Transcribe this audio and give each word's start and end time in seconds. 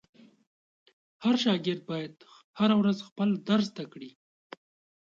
هر 1.23 1.35
شاګرد 1.43 1.81
باید 1.91 2.13
هره 2.59 2.75
ورځ 2.81 2.97
خپل 3.07 3.29
درس 3.49 3.65
زده 3.71 3.85
کړي. 3.93 4.11